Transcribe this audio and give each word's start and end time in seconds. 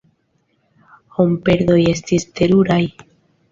Homperdoj 1.17 1.77
estis 1.93 2.27
teruraj. 2.41 2.83